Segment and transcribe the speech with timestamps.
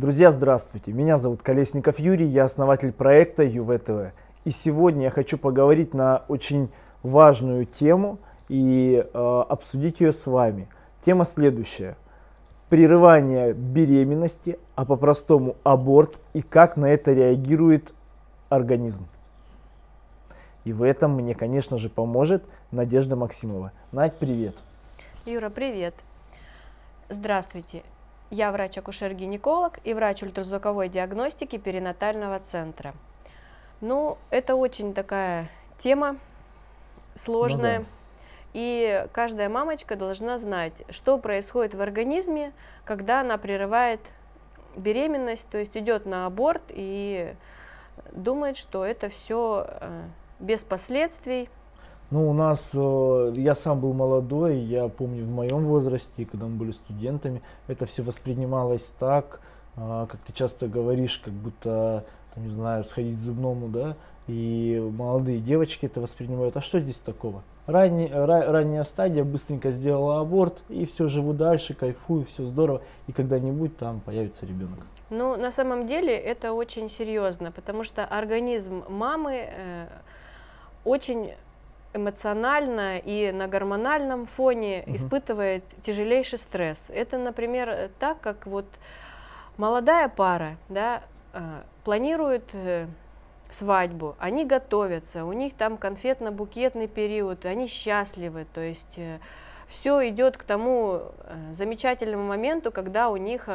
[0.00, 0.94] Друзья, здравствуйте!
[0.94, 4.14] Меня зовут Колесников Юрий, я основатель проекта ЮВТВ.
[4.46, 6.70] И сегодня я хочу поговорить на очень
[7.02, 8.16] важную тему
[8.48, 10.68] и э, обсудить ее с вами.
[11.04, 11.98] Тема следующая.
[12.70, 17.92] Прерывание беременности, а по-простому аборт и как на это реагирует
[18.48, 19.06] организм.
[20.64, 23.72] И в этом мне, конечно же, поможет Надежда Максимова.
[23.92, 24.56] Надь, привет!
[25.26, 25.92] Юра, привет!
[27.10, 27.82] Здравствуйте!
[28.30, 32.94] Я врач-акушер-гинеколог и врач ультразвуковой диагностики перинатального центра.
[33.80, 36.16] Ну, это очень такая тема
[37.14, 37.80] сложная.
[37.80, 37.90] Ну, да.
[38.52, 42.52] И каждая мамочка должна знать, что происходит в организме,
[42.84, 44.00] когда она прерывает
[44.76, 47.34] беременность, то есть идет на аборт и
[48.12, 50.04] думает, что это все э,
[50.38, 51.48] без последствий,
[52.10, 56.56] ну, у нас, э, я сам был молодой, я помню в моем возрасте, когда мы
[56.56, 59.40] были студентами, это все воспринималось так,
[59.76, 62.04] э, как ты часто говоришь, как будто,
[62.36, 66.56] не знаю, сходить к зубному, да, и молодые девочки это воспринимают.
[66.56, 67.42] А что здесь такого?
[67.66, 73.12] Ранний, ра, ранняя стадия, быстренько сделала аборт, и все, живу дальше, кайфую, все здорово, и
[73.12, 74.80] когда-нибудь там появится ребенок.
[75.10, 79.86] Ну, на самом деле это очень серьезно, потому что организм мамы э,
[80.84, 81.32] очень
[81.92, 84.96] эмоционально и на гормональном фоне угу.
[84.96, 86.90] испытывает тяжелейший стресс.
[86.90, 88.66] Это, например, так, как вот
[89.56, 91.40] молодая пара, да, э,
[91.84, 92.86] планирует э,
[93.48, 99.18] свадьбу, они готовятся, у них там конфетно-букетный период, они счастливы, то есть э,
[99.68, 101.02] все идет к тому
[101.52, 103.48] замечательному моменту, когда у них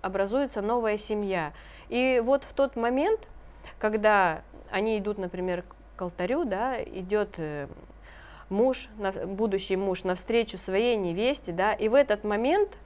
[0.00, 1.52] образуется новая семья.
[1.88, 3.18] И вот в тот момент,
[3.80, 5.64] когда они идут, например,
[5.96, 7.66] к алтарю, да, идет э,
[8.48, 8.88] муж,
[9.26, 12.78] будущий муж навстречу своей невесте, да, и в этот момент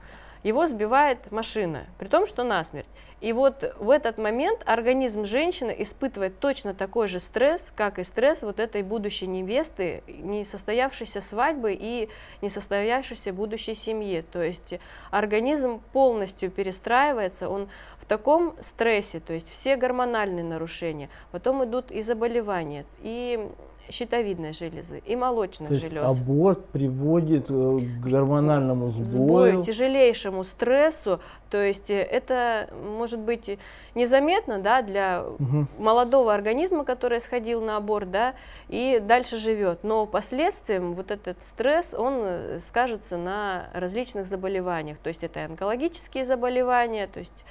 [0.43, 2.87] его сбивает машина, при том, что насмерть.
[3.21, 8.41] И вот в этот момент организм женщины испытывает точно такой же стресс, как и стресс
[8.41, 12.09] вот этой будущей невесты, несостоявшейся свадьбы и
[12.41, 14.25] несостоявшейся будущей семьи.
[14.31, 14.79] То есть
[15.11, 17.69] организм полностью перестраивается, он
[17.99, 23.47] в таком стрессе, то есть все гормональные нарушения, потом идут и заболевания, и
[23.89, 26.03] щитовидной железы и молочных То желез.
[26.03, 29.07] Есть аборт приводит э, к гормональному сбою.
[29.07, 31.19] сбою, тяжелейшему стрессу.
[31.49, 33.57] То есть э, это может быть
[33.95, 35.67] незаметно да, для угу.
[35.77, 38.33] молодого организма, который сходил на аборт, да,
[38.69, 39.83] и дальше живет.
[39.83, 44.97] Но последствием вот этот стресс, он э, скажется на различных заболеваниях.
[44.99, 47.45] То есть это онкологические заболевания, то есть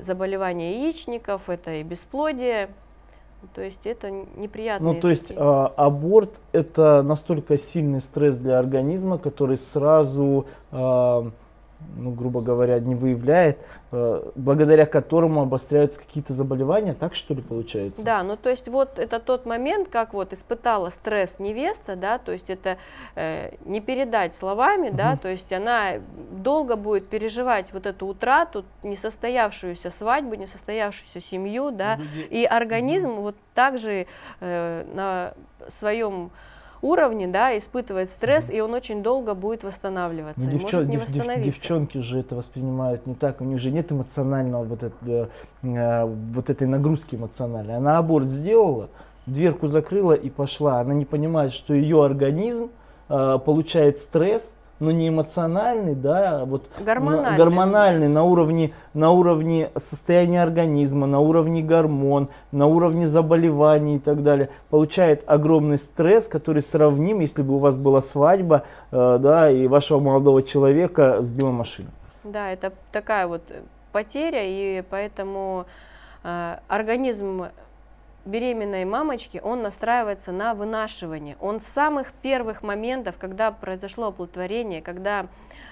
[0.00, 2.70] заболевания яичников, это и бесплодие,
[3.54, 4.92] то есть это неприятно.
[4.92, 11.30] Ну, то есть э, аборт это настолько сильный стресс для организма, который сразу э,
[11.96, 13.58] ну, грубо говоря, не выявляет,
[13.92, 18.02] э, благодаря которому обостряются какие-то заболевания, так что ли получается?
[18.02, 22.32] Да, ну то есть вот это тот момент, как вот испытала стресс невеста, да, то
[22.32, 22.76] есть это
[23.16, 24.96] э, не передать словами, угу.
[24.96, 25.94] да, то есть она
[26.30, 31.98] долго будет переживать вот эту утрату, несостоявшуюся свадьбу, несостоявшуюся семью, да,
[32.30, 33.22] и организм угу.
[33.22, 34.06] вот также
[34.40, 35.34] э, на
[35.68, 36.30] своем
[36.82, 41.44] уровне, да, испытывает стресс, и он очень долго будет восстанавливаться, ну, девчон, может не восстановиться.
[41.44, 45.30] Дев, девчонки же это воспринимают не так, у них же нет эмоционального вот, это,
[45.62, 47.76] э, вот этой нагрузки эмоциональной.
[47.76, 48.88] Она аборт сделала,
[49.26, 50.80] дверку закрыла и пошла.
[50.80, 52.70] Она не понимает, что ее организм
[53.08, 59.12] э, получает стресс, но не эмоциональный, да, а вот гормональный, на, гормональный на уровне, на
[59.12, 66.26] уровне состояния организма, на уровне гормон, на уровне заболеваний и так далее, получает огромный стресс,
[66.26, 71.50] который сравним, если бы у вас была свадьба, э, да, и вашего молодого человека сбила
[71.50, 71.90] машина.
[72.24, 73.42] Да, это такая вот
[73.92, 75.66] потеря, и поэтому
[76.24, 77.44] э, организм
[78.24, 81.36] беременной мамочки, он настраивается на вынашивание.
[81.40, 85.26] Он с самых первых моментов, когда произошло оплодотворение, когда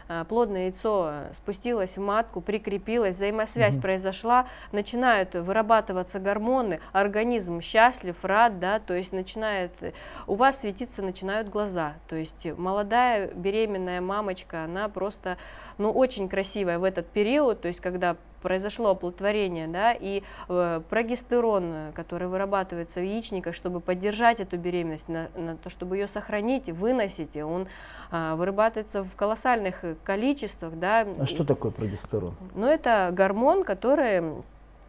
[0.08, 3.82] э, плодное яйцо спустилось в матку, прикрепилось, взаимосвязь mm-hmm.
[3.82, 9.72] произошла, начинают вырабатываться гормоны, организм счастлив, рад, да, то есть начинает,
[10.26, 15.36] у вас светиться начинают глаза, то есть молодая беременная мамочка, она просто,
[15.76, 21.92] ну, очень красивая в этот период, то есть когда произошло оплодотворение, да, и э, прогестерон,
[21.94, 27.36] который вырабатывается в яичниках, чтобы поддержать эту беременность, на, на то, чтобы ее сохранить, выносить,
[27.36, 27.68] он
[28.10, 31.06] э, вырабатывается в колоссальных количествах, да.
[31.18, 32.34] А что такое прогестерон?
[32.54, 34.22] Ну, это гормон, который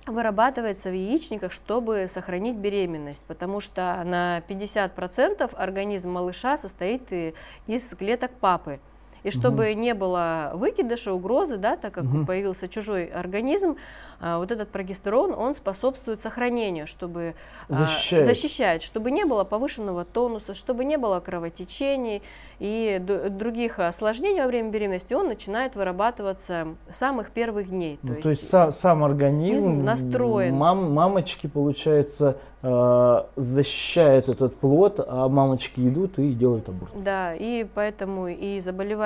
[0.07, 7.35] вырабатывается в яичниках, чтобы сохранить беременность, потому что на 50% организм малыша состоит
[7.67, 8.79] из клеток папы.
[9.23, 9.79] И чтобы угу.
[9.79, 12.25] не было выкидыша, угрозы, да, так как угу.
[12.25, 13.75] появился чужой организм,
[14.19, 17.35] а, вот этот прогестерон, он способствует сохранению, чтобы
[17.67, 18.23] защищает.
[18.23, 22.21] А, защищать, чтобы не было повышенного тонуса, чтобы не было кровотечений
[22.59, 27.97] и других осложнений во время беременности, он начинает вырабатываться с самых первых дней.
[28.01, 30.55] То, ну, есть, то есть сам, сам организм настроен.
[30.55, 36.91] Мам, мамочки, получается, э, защищает этот плод, а мамочки идут и делают аборт.
[37.03, 38.59] Да, и поэтому и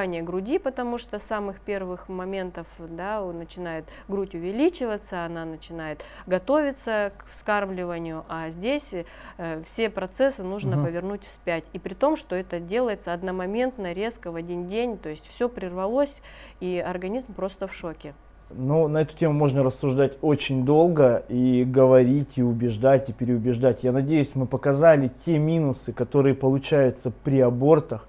[0.03, 7.11] заболевание груди, потому что с самых первых моментов да, начинает грудь увеличиваться, она начинает готовиться
[7.17, 8.93] к вскармливанию, а здесь
[9.37, 10.85] э, все процессы нужно угу.
[10.85, 11.63] повернуть вспять.
[11.73, 16.21] И при том, что это делается одномоментно, резко, в один день, то есть все прервалось,
[16.59, 18.13] и организм просто в шоке.
[18.55, 23.83] Ну, на эту тему можно рассуждать очень долго и говорить, и убеждать, и переубеждать.
[23.83, 28.07] Я надеюсь, мы показали те минусы, которые получаются при абортах.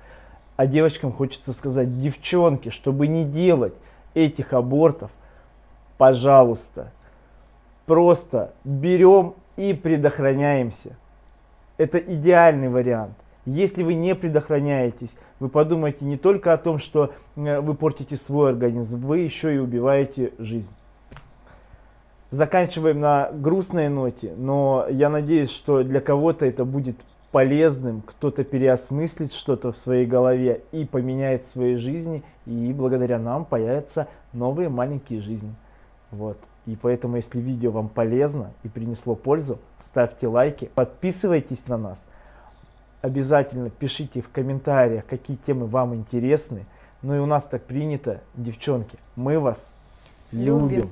[0.56, 3.74] А девочкам хочется сказать, девчонки, чтобы не делать
[4.14, 5.10] этих абортов,
[5.98, 6.92] пожалуйста,
[7.86, 10.96] просто берем и предохраняемся.
[11.76, 13.14] Это идеальный вариант.
[13.46, 18.50] Если вы не предохраняетесь, вы подумайте не только о том, что э, вы портите свой
[18.50, 20.70] организм, вы еще и убиваете жизнь.
[22.30, 26.96] Заканчиваем на грустной ноте, но я надеюсь, что для кого-то это будет
[27.34, 34.06] полезным, кто-то переосмыслит что-то в своей голове и поменяет своей жизни, и благодаря нам появятся
[34.32, 35.52] новые маленькие жизни.
[36.12, 36.38] Вот.
[36.66, 42.08] И поэтому, если видео вам полезно и принесло пользу, ставьте лайки, подписывайтесь на нас.
[43.02, 46.66] Обязательно пишите в комментариях, какие темы вам интересны.
[47.02, 49.74] Ну и у нас так принято, девчонки, мы вас
[50.30, 50.68] любим.
[50.68, 50.90] любим.